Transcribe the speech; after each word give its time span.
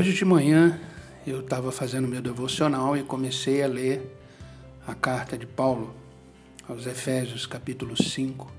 Hoje 0.00 0.14
de 0.14 0.24
manhã 0.24 0.80
eu 1.26 1.40
estava 1.40 1.70
fazendo 1.70 2.08
meu 2.08 2.22
devocional 2.22 2.96
e 2.96 3.02
comecei 3.02 3.62
a 3.62 3.66
ler 3.66 4.00
a 4.86 4.94
carta 4.94 5.36
de 5.36 5.44
Paulo 5.46 5.94
aos 6.66 6.86
Efésios, 6.86 7.44
capítulo 7.44 8.02
5. 8.02 8.50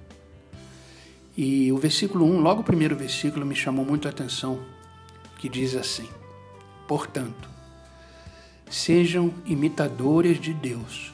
E 1.35 1.71
o 1.71 1.77
versículo 1.79 2.25
1, 2.25 2.41
logo 2.41 2.61
o 2.61 2.63
primeiro 2.63 2.95
versículo, 2.95 3.43
me 3.43 3.55
chamou 3.55 3.83
muito 3.83 4.07
a 4.07 4.11
atenção, 4.11 4.59
que 5.39 5.49
diz 5.49 5.73
assim: 5.73 6.07
Portanto, 6.87 7.49
sejam 8.69 9.33
imitadores 9.43 10.39
de 10.39 10.53
Deus 10.53 11.11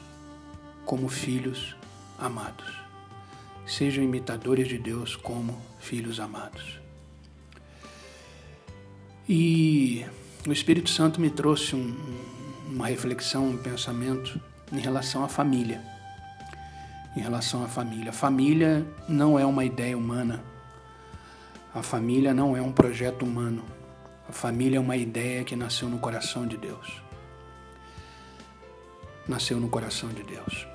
como 0.84 1.08
filhos 1.08 1.74
amados. 2.18 2.76
Sejam 3.66 4.04
imitadores 4.04 4.68
de 4.68 4.76
Deus 4.76 5.16
como 5.16 5.58
filhos 5.80 6.20
amados. 6.20 6.86
E 9.28 10.06
o 10.46 10.52
Espírito 10.52 10.88
Santo 10.88 11.20
me 11.20 11.28
trouxe 11.28 11.76
um, 11.76 11.94
uma 12.70 12.86
reflexão, 12.86 13.46
um 13.46 13.58
pensamento 13.58 14.40
em 14.72 14.78
relação 14.78 15.22
à 15.22 15.28
família. 15.28 15.82
Em 17.14 17.20
relação 17.20 17.62
à 17.62 17.68
família. 17.68 18.10
Família 18.10 18.86
não 19.06 19.38
é 19.38 19.44
uma 19.44 19.66
ideia 19.66 19.98
humana. 19.98 20.42
A 21.74 21.82
família 21.82 22.32
não 22.32 22.56
é 22.56 22.62
um 22.62 22.72
projeto 22.72 23.22
humano. 23.22 23.62
A 24.26 24.32
família 24.32 24.78
é 24.78 24.80
uma 24.80 24.96
ideia 24.96 25.44
que 25.44 25.54
nasceu 25.54 25.90
no 25.90 25.98
coração 25.98 26.46
de 26.46 26.56
Deus. 26.56 27.02
Nasceu 29.26 29.60
no 29.60 29.68
coração 29.68 30.08
de 30.08 30.22
Deus. 30.22 30.66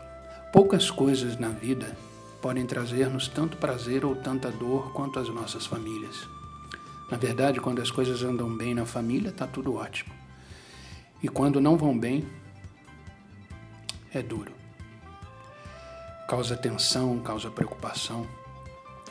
Poucas 0.52 0.92
coisas 0.92 1.40
na 1.40 1.50
vida 1.50 1.98
podem 2.40 2.68
trazer-nos 2.68 3.28
tanto 3.28 3.58
prazer 3.58 4.06
ou 4.06 4.16
tanta 4.16 4.52
dor 4.52 4.94
quanto 4.94 5.18
as 5.18 5.28
nossas 5.30 5.66
famílias. 5.66 6.28
Na 7.14 7.20
verdade, 7.20 7.62
quando 7.62 7.80
as 7.80 7.92
coisas 7.92 8.24
andam 8.24 8.50
bem 8.50 8.74
na 8.74 8.88
família, 8.88 9.30
está 9.30 9.46
tudo 9.46 9.76
ótimo. 9.76 10.12
E 11.22 11.28
quando 11.28 11.62
não 11.62 11.78
vão 11.78 11.96
bem, 11.96 12.26
é 14.12 14.20
duro. 14.20 14.52
Causa 16.28 16.58
tensão, 16.58 17.20
causa 17.20 17.52
preocupação. 17.52 18.28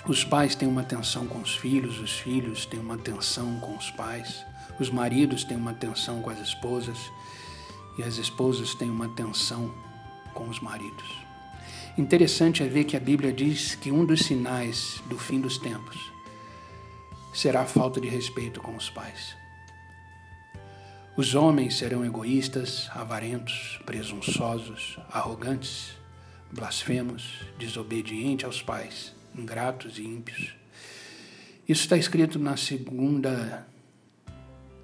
Os 0.05 0.25
pais 0.25 0.56
têm 0.56 0.67
uma 0.67 0.83
tensão 0.83 1.28
com 1.28 1.39
os 1.39 1.55
filhos, 1.55 2.00
os 2.00 2.19
filhos 2.19 2.67
têm 2.67 2.80
uma 2.80 2.98
tensão 2.98 3.61
com 3.61 3.77
os 3.77 3.92
pais, 3.92 4.45
os 4.80 4.91
maridos 4.91 5.45
têm 5.45 5.56
uma 5.56 5.73
tensão 5.73 6.20
com 6.20 6.30
as 6.30 6.41
esposas 6.41 6.98
e 7.97 8.03
as 8.03 8.17
esposas 8.17 8.75
têm 8.75 8.91
uma 8.91 9.11
tensão 9.11 9.73
com 10.34 10.48
os 10.48 10.58
maridos. 10.58 11.08
Interessante 11.97 12.64
é 12.64 12.67
ver 12.67 12.83
que 12.83 12.97
a 12.97 13.00
Bíblia 13.00 13.33
diz 13.33 13.77
que 13.77 13.92
um 13.92 14.05
dos 14.05 14.25
sinais 14.25 15.00
do 15.08 15.17
fim 15.17 15.41
dos 15.41 15.56
tempos 15.56 16.11
será 17.33 17.64
falta 17.64 18.00
de 18.00 18.08
respeito 18.08 18.61
com 18.61 18.77
os 18.77 18.91
pais. 18.91 19.36
Os 21.16 21.34
homens 21.34 21.77
serão 21.77 22.05
egoístas, 22.05 22.89
avarentos, 22.94 23.78
presunçosos, 23.84 24.98
arrogantes, 25.11 25.94
blasfemos, 26.50 27.41
desobedientes 27.58 28.44
aos 28.44 28.62
pais, 28.62 29.14
ingratos 29.34 29.98
e 29.98 30.02
ímpios. 30.02 30.55
Isso 31.69 31.83
está 31.83 31.97
escrito 31.97 32.39
na 32.39 32.56
segunda 32.56 33.67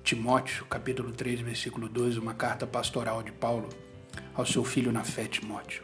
Timóteo, 0.04 0.64
capítulo 0.66 1.12
3, 1.12 1.40
versículo 1.40 1.88
2, 1.88 2.16
uma 2.16 2.34
carta 2.34 2.66
pastoral 2.66 3.22
de 3.22 3.32
Paulo 3.32 3.68
ao 4.34 4.46
seu 4.46 4.64
filho 4.64 4.92
na 4.92 5.04
fé, 5.04 5.24
Timóteo. 5.24 5.82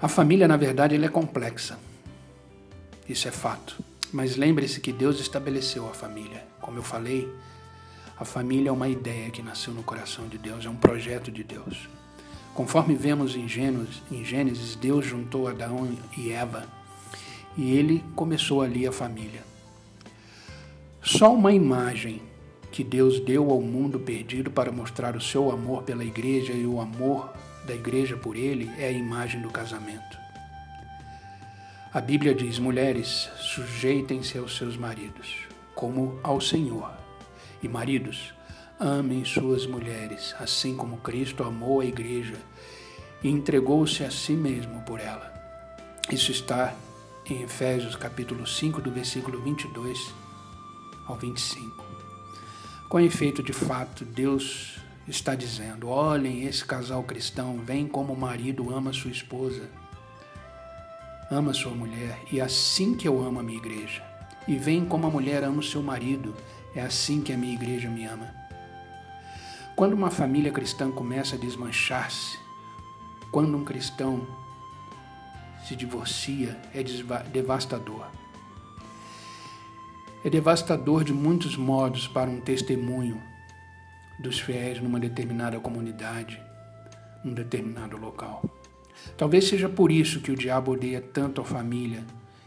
A 0.00 0.08
família, 0.08 0.46
na 0.46 0.56
verdade, 0.56 0.94
ela 0.94 1.06
é 1.06 1.08
complexa. 1.08 1.78
Isso 3.08 3.28
é 3.28 3.30
fato. 3.30 3.82
Mas 4.14 4.36
lembre-se 4.36 4.78
que 4.78 4.92
Deus 4.92 5.18
estabeleceu 5.18 5.88
a 5.88 5.92
família. 5.92 6.46
Como 6.60 6.78
eu 6.78 6.84
falei, 6.84 7.28
a 8.16 8.24
família 8.24 8.68
é 8.68 8.72
uma 8.72 8.88
ideia 8.88 9.28
que 9.28 9.42
nasceu 9.42 9.74
no 9.74 9.82
coração 9.82 10.28
de 10.28 10.38
Deus, 10.38 10.64
é 10.64 10.70
um 10.70 10.76
projeto 10.76 11.32
de 11.32 11.42
Deus. 11.42 11.88
Conforme 12.54 12.94
vemos 12.94 13.34
em 13.34 13.48
Gênesis, 13.48 14.00
em 14.12 14.24
Gênesis 14.24 14.76
Deus 14.76 15.04
juntou 15.04 15.48
Adão 15.48 15.98
e 16.16 16.30
Eva 16.30 16.64
e 17.56 17.76
ele 17.76 18.04
começou 18.14 18.62
ali 18.62 18.86
a 18.86 18.92
família. 18.92 19.42
Só 21.02 21.34
uma 21.34 21.52
imagem 21.52 22.22
que 22.70 22.84
Deus 22.84 23.18
deu 23.18 23.50
ao 23.50 23.60
mundo 23.60 23.98
perdido 23.98 24.48
para 24.48 24.70
mostrar 24.70 25.16
o 25.16 25.20
seu 25.20 25.50
amor 25.50 25.82
pela 25.82 26.04
igreja 26.04 26.52
e 26.52 26.64
o 26.64 26.80
amor 26.80 27.34
da 27.66 27.74
igreja 27.74 28.16
por 28.16 28.36
ele 28.36 28.70
é 28.78 28.86
a 28.86 28.92
imagem 28.92 29.42
do 29.42 29.50
casamento. 29.50 30.23
A 31.94 32.00
Bíblia 32.00 32.34
diz: 32.34 32.58
mulheres, 32.58 33.30
sujeitem-se 33.38 34.36
aos 34.36 34.56
seus 34.56 34.76
maridos, 34.76 35.46
como 35.76 36.18
ao 36.24 36.40
Senhor. 36.40 36.90
E 37.62 37.68
maridos, 37.68 38.34
amem 38.80 39.24
suas 39.24 39.64
mulheres, 39.64 40.34
assim 40.40 40.74
como 40.74 40.96
Cristo 40.96 41.44
amou 41.44 41.80
a 41.80 41.84
igreja 41.84 42.34
e 43.22 43.28
entregou-se 43.28 44.02
a 44.02 44.10
si 44.10 44.32
mesmo 44.32 44.82
por 44.82 44.98
ela. 44.98 45.32
Isso 46.10 46.32
está 46.32 46.74
em 47.30 47.44
Efésios 47.44 47.94
capítulo 47.94 48.44
5, 48.44 48.80
do 48.80 48.90
versículo 48.90 49.40
22 49.40 50.12
ao 51.06 51.16
25. 51.16 51.84
Com 52.88 52.98
efeito, 52.98 53.40
de 53.40 53.52
fato, 53.52 54.04
Deus 54.04 54.80
está 55.06 55.36
dizendo: 55.36 55.86
olhem, 55.86 56.42
esse 56.42 56.64
casal 56.64 57.04
cristão 57.04 57.58
vem 57.58 57.86
como 57.86 58.14
o 58.14 58.18
marido 58.18 58.74
ama 58.74 58.92
sua 58.92 59.12
esposa, 59.12 59.70
ama 61.34 61.52
sua 61.52 61.72
mulher, 61.72 62.22
e 62.30 62.40
é 62.40 62.42
assim 62.42 62.94
que 62.94 63.06
eu 63.06 63.22
amo 63.22 63.40
a 63.40 63.42
minha 63.42 63.58
igreja. 63.58 64.02
E 64.46 64.56
vem 64.56 64.84
como 64.84 65.06
a 65.06 65.10
mulher 65.10 65.42
ama 65.42 65.58
o 65.58 65.62
seu 65.62 65.82
marido, 65.82 66.34
é 66.74 66.80
assim 66.80 67.20
que 67.20 67.32
a 67.32 67.36
minha 67.36 67.54
igreja 67.54 67.88
me 67.88 68.04
ama. 68.04 68.32
Quando 69.76 69.94
uma 69.94 70.10
família 70.10 70.52
cristã 70.52 70.90
começa 70.90 71.34
a 71.34 71.38
desmanchar-se, 71.38 72.38
quando 73.32 73.56
um 73.56 73.64
cristão 73.64 74.26
se 75.66 75.74
divorcia, 75.74 76.56
é 76.72 76.82
devastador. 76.82 78.06
É 80.24 80.30
devastador 80.30 81.04
de 81.04 81.12
muitos 81.12 81.56
modos 81.56 82.06
para 82.06 82.30
um 82.30 82.40
testemunho 82.40 83.20
dos 84.18 84.38
fiéis 84.38 84.80
numa 84.80 85.00
determinada 85.00 85.58
comunidade, 85.58 86.40
num 87.24 87.34
determinado 87.34 87.96
local. 87.96 88.42
Talvez 89.16 89.48
seja 89.48 89.68
por 89.68 89.90
isso 89.90 90.20
que 90.20 90.30
o 90.30 90.36
diabo 90.36 90.72
odeia 90.72 91.00
tanto 91.00 91.40
a 91.40 91.44
família 91.44 92.04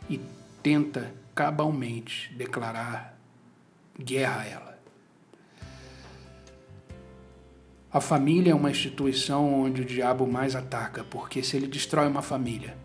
e 0.10 0.20
tenta 0.62 1.14
cabalmente 1.34 2.34
declarar 2.36 3.18
guerra 3.98 4.42
a 4.42 4.46
ela. 4.46 4.78
A 7.92 8.02
família 8.02 8.52
é 8.52 8.56
uma 8.56 8.70
instituição 8.70 9.62
onde 9.62 9.82
o 9.82 9.86
diabo 9.86 10.28
mais 10.28 10.56
ataca, 10.56 11.04
porque 11.06 11.42
se 11.42 11.56
ele 11.56 11.68
destrói 11.68 12.08
uma 12.08 12.22
família, 12.22 12.78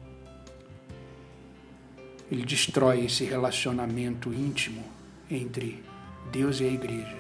ele 2.31 2.45
destrói 2.45 3.05
esse 3.05 3.25
relacionamento 3.25 4.33
íntimo 4.33 4.83
entre 5.31 5.85
Deus 6.31 6.61
e 6.61 6.65
a 6.65 6.69
igreja, 6.69 7.19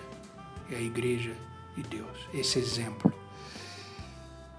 e 0.70 0.74
a 0.74 0.80
igreja 0.80 1.32
e 1.76 1.82
Deus, 1.82 2.16
esse 2.32 2.58
exemplo. 2.58 3.12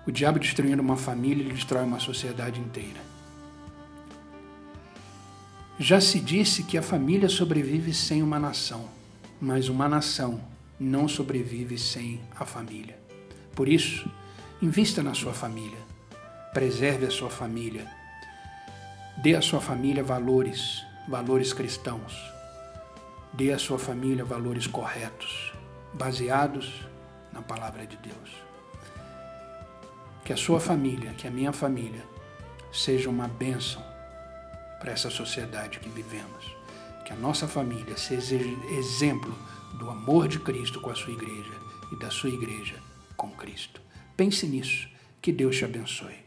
O 0.06 0.12
diabo 0.12 0.38
destruindo 0.38 0.82
uma 0.82 0.98
família, 0.98 1.44
ele 1.44 1.54
destrói 1.54 1.84
uma 1.84 2.00
sociedade 2.00 2.60
inteira. 2.60 3.00
Já 5.80 6.00
se 6.00 6.20
disse 6.20 6.64
que 6.64 6.78
a 6.78 6.82
família 6.82 7.30
sobrevive 7.30 7.94
sem 7.94 8.22
uma 8.22 8.40
nação, 8.40 8.90
mas 9.40 9.70
uma 9.70 9.88
nação 9.88 10.42
não 10.80 11.08
sobrevive 11.08 11.78
sem 11.78 12.22
a 12.36 12.46
família. 12.46 13.00
Por 13.56 13.68
isso, 13.68 14.10
invista 14.62 15.02
na 15.02 15.14
sua 15.14 15.34
família, 15.34 15.80
preserve 16.54 17.06
a 17.06 17.12
sua 17.12 17.30
família, 17.30 17.90
dê 19.18 19.36
à 19.36 19.42
sua 19.42 19.62
família 19.62 20.04
valores, 20.04 20.84
valores 21.08 21.54
cristãos, 21.54 22.14
dê 23.34 23.52
à 23.52 23.58
sua 23.58 23.80
família 23.80 24.24
valores 24.24 24.68
corretos, 24.68 25.54
baseados 25.94 26.82
na 27.32 27.42
palavra 27.42 27.88
de 27.88 27.98
Deus. 27.98 28.53
Que 30.26 30.34
a 30.34 30.38
sua 30.38 30.60
família, 30.60 31.14
que 31.14 31.28
a 31.28 31.32
minha 31.32 31.52
família, 31.52 32.04
seja 32.72 33.10
uma 33.10 33.28
bênção 33.28 33.84
para 34.80 34.92
essa 34.92 35.10
sociedade 35.10 35.80
que 35.80 35.90
vivemos. 35.90 36.56
Que 37.06 37.14
a 37.14 37.16
nossa 37.16 37.48
família 37.48 37.98
seja 37.98 38.36
exemplo 38.78 39.38
do 39.74 39.90
amor 39.90 40.28
de 40.28 40.40
Cristo 40.40 40.80
com 40.80 40.90
a 40.90 40.96
sua 40.96 41.14
igreja 41.14 41.54
e 41.92 41.96
da 41.98 42.10
sua 42.10 42.30
igreja 42.30 42.76
com 43.18 43.30
Cristo. 43.32 43.82
Pense 44.16 44.48
nisso. 44.48 44.88
Que 45.22 45.32
Deus 45.32 45.58
te 45.58 45.66
abençoe. 45.66 46.23